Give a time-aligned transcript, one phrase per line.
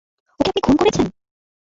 [0.39, 1.05] ওকে আপনি খুন করেছেন?